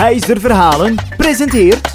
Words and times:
Heizer 0.00 0.40
Verhalen 0.40 0.94
presenteert... 1.16 1.92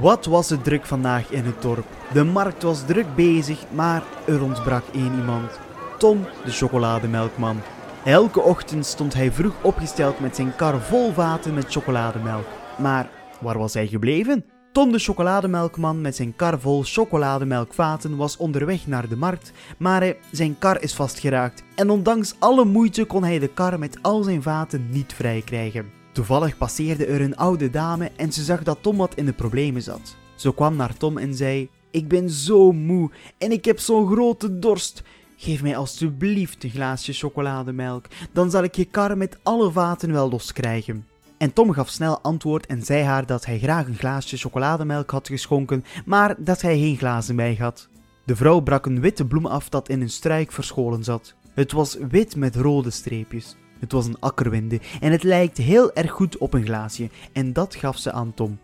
Wat 0.00 0.24
was 0.24 0.50
het 0.50 0.64
druk 0.64 0.86
vandaag 0.86 1.30
in 1.30 1.44
het 1.44 1.62
dorp? 1.62 1.86
De 2.12 2.24
markt 2.24 2.62
was 2.62 2.86
druk 2.86 3.14
bezig, 3.14 3.64
maar 3.70 4.02
er 4.24 4.42
ontbrak 4.42 4.84
één 4.92 5.14
iemand. 5.14 5.60
Tom, 5.98 6.26
de 6.44 6.50
chocolademelkman. 6.50 7.60
Elke 8.04 8.40
ochtend 8.40 8.86
stond 8.86 9.14
hij 9.14 9.32
vroeg 9.32 9.54
opgesteld 9.62 10.20
met 10.20 10.36
zijn 10.36 10.56
kar 10.56 10.80
vol 10.80 11.12
vaten 11.12 11.54
met 11.54 11.72
chocolademelk. 11.72 12.46
Maar 12.78 13.08
waar 13.40 13.58
was 13.58 13.74
hij 13.74 13.86
gebleven? 13.86 14.55
Tom 14.76 14.92
de 14.92 14.98
chocolademelkman 14.98 16.00
met 16.00 16.16
zijn 16.16 16.36
kar 16.36 16.60
vol 16.60 16.82
chocolademelkvaten 16.82 18.16
was 18.16 18.36
onderweg 18.36 18.86
naar 18.86 19.08
de 19.08 19.16
markt, 19.16 19.52
maar 19.78 20.16
zijn 20.30 20.58
kar 20.58 20.82
is 20.82 20.94
vastgeraakt 20.94 21.62
en 21.74 21.90
ondanks 21.90 22.34
alle 22.38 22.64
moeite 22.64 23.04
kon 23.04 23.24
hij 23.24 23.38
de 23.38 23.48
kar 23.48 23.78
met 23.78 23.98
al 24.02 24.22
zijn 24.22 24.42
vaten 24.42 24.86
niet 24.90 25.12
vrij 25.12 25.42
krijgen. 25.44 25.90
Toevallig 26.12 26.58
passeerde 26.58 27.06
er 27.06 27.20
een 27.20 27.36
oude 27.36 27.70
dame 27.70 28.10
en 28.16 28.32
ze 28.32 28.44
zag 28.44 28.62
dat 28.62 28.78
Tom 28.80 28.96
wat 28.96 29.14
in 29.14 29.26
de 29.26 29.32
problemen 29.32 29.82
zat. 29.82 30.16
Ze 30.34 30.54
kwam 30.54 30.76
naar 30.76 30.96
Tom 30.96 31.18
en 31.18 31.34
zei: 31.34 31.68
Ik 31.90 32.08
ben 32.08 32.30
zo 32.30 32.72
moe 32.72 33.10
en 33.38 33.52
ik 33.52 33.64
heb 33.64 33.78
zo'n 33.78 34.06
grote 34.06 34.58
dorst. 34.58 35.02
Geef 35.36 35.62
mij 35.62 35.76
alstublieft 35.76 36.64
een 36.64 36.70
glaasje 36.70 37.12
chocolademelk, 37.12 38.06
dan 38.32 38.50
zal 38.50 38.62
ik 38.62 38.74
je 38.74 38.84
kar 38.84 39.16
met 39.16 39.38
alle 39.42 39.70
vaten 39.70 40.12
wel 40.12 40.30
loskrijgen. 40.30 41.06
En 41.38 41.52
Tom 41.52 41.72
gaf 41.72 41.88
snel 41.88 42.20
antwoord 42.20 42.66
en 42.66 42.82
zei 42.82 43.02
haar 43.02 43.26
dat 43.26 43.46
hij 43.46 43.58
graag 43.58 43.86
een 43.86 43.94
glaasje 43.94 44.36
chocolademelk 44.36 45.10
had 45.10 45.28
geschonken, 45.28 45.84
maar 46.04 46.34
dat 46.38 46.60
hij 46.60 46.78
geen 46.78 46.96
glazen 46.96 47.36
bij 47.36 47.56
had. 47.58 47.88
De 48.24 48.36
vrouw 48.36 48.60
brak 48.60 48.86
een 48.86 49.00
witte 49.00 49.26
bloem 49.26 49.46
af 49.46 49.68
dat 49.68 49.88
in 49.88 50.00
een 50.00 50.10
struik 50.10 50.52
verscholen 50.52 51.04
zat. 51.04 51.34
Het 51.54 51.72
was 51.72 51.96
wit 52.08 52.36
met 52.36 52.56
rode 52.56 52.90
streepjes. 52.90 53.56
Het 53.78 53.92
was 53.92 54.06
een 54.06 54.20
akkerwinde 54.20 54.80
en 55.00 55.12
het 55.12 55.22
lijkt 55.22 55.58
heel 55.58 55.92
erg 55.94 56.10
goed 56.10 56.38
op 56.38 56.54
een 56.54 56.64
glaasje 56.64 57.10
en 57.32 57.52
dat 57.52 57.74
gaf 57.74 57.98
ze 57.98 58.12
aan 58.12 58.34
Tom. 58.34 58.58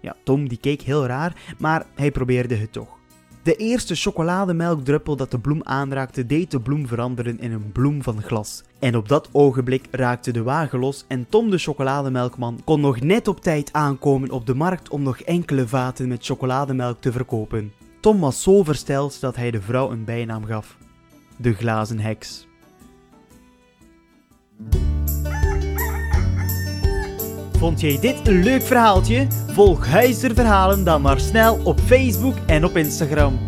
Ja, 0.00 0.16
Tom 0.24 0.48
die 0.48 0.58
keek 0.58 0.82
heel 0.82 1.06
raar, 1.06 1.54
maar 1.58 1.86
hij 1.94 2.10
probeerde 2.10 2.54
het 2.56 2.72
toch. 2.72 3.01
De 3.42 3.56
eerste 3.56 3.94
chocolademelkdruppel 3.94 5.16
dat 5.16 5.30
de 5.30 5.38
bloem 5.38 5.60
aanraakte, 5.62 6.26
deed 6.26 6.50
de 6.50 6.60
bloem 6.60 6.86
veranderen 6.86 7.40
in 7.40 7.52
een 7.52 7.72
bloem 7.72 8.02
van 8.02 8.22
glas. 8.22 8.62
En 8.78 8.96
op 8.96 9.08
dat 9.08 9.28
ogenblik 9.32 9.84
raakte 9.90 10.30
de 10.30 10.42
wagen 10.42 10.78
los 10.78 11.04
en 11.08 11.26
Tom 11.28 11.50
de 11.50 11.58
chocolademelkman 11.58 12.60
kon 12.64 12.80
nog 12.80 13.00
net 13.00 13.28
op 13.28 13.40
tijd 13.40 13.72
aankomen 13.72 14.30
op 14.30 14.46
de 14.46 14.54
markt 14.54 14.88
om 14.88 15.02
nog 15.02 15.20
enkele 15.20 15.68
vaten 15.68 16.08
met 16.08 16.24
chocolademelk 16.24 17.00
te 17.00 17.12
verkopen. 17.12 17.72
Tom 18.00 18.20
was 18.20 18.42
zo 18.42 18.62
versteld 18.62 19.20
dat 19.20 19.36
hij 19.36 19.50
de 19.50 19.60
vrouw 19.60 19.90
een 19.90 20.04
bijnaam 20.04 20.44
gaf: 20.44 20.76
de 21.36 21.52
glazen 21.54 21.98
heks. 21.98 22.46
Vond 27.62 27.80
jij 27.80 27.98
dit 28.00 28.28
een 28.28 28.42
leuk 28.42 28.62
verhaaltje? 28.62 29.26
Volg 29.46 29.86
Huizer 29.86 30.34
Verhalen 30.34 30.84
dan 30.84 31.02
maar 31.02 31.20
snel 31.20 31.60
op 31.64 31.80
Facebook 31.80 32.36
en 32.46 32.64
op 32.64 32.76
Instagram. 32.76 33.38